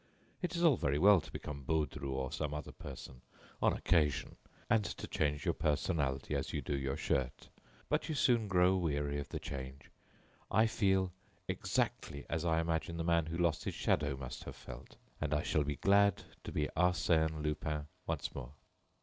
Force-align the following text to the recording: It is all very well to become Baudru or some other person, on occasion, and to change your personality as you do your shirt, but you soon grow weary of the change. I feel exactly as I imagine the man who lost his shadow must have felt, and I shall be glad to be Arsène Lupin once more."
It 0.41 0.55
is 0.55 0.63
all 0.63 0.77
very 0.77 0.97
well 0.97 1.21
to 1.21 1.31
become 1.31 1.63
Baudru 1.63 2.09
or 2.09 2.31
some 2.31 2.55
other 2.55 2.71
person, 2.71 3.21
on 3.61 3.71
occasion, 3.71 4.35
and 4.67 4.83
to 4.83 5.05
change 5.05 5.45
your 5.45 5.53
personality 5.53 6.33
as 6.33 6.53
you 6.53 6.59
do 6.59 6.75
your 6.75 6.97
shirt, 6.97 7.49
but 7.87 8.09
you 8.09 8.15
soon 8.15 8.47
grow 8.47 8.75
weary 8.77 9.19
of 9.19 9.29
the 9.29 9.39
change. 9.39 9.91
I 10.49 10.65
feel 10.65 11.11
exactly 11.47 12.25
as 12.31 12.43
I 12.43 12.59
imagine 12.61 12.97
the 12.97 13.03
man 13.03 13.27
who 13.27 13.37
lost 13.37 13.65
his 13.65 13.75
shadow 13.75 14.17
must 14.17 14.43
have 14.45 14.55
felt, 14.55 14.95
and 15.21 15.35
I 15.35 15.43
shall 15.43 15.63
be 15.63 15.75
glad 15.75 16.23
to 16.45 16.51
be 16.51 16.67
Arsène 16.75 17.43
Lupin 17.43 17.85
once 18.07 18.33
more." 18.33 18.53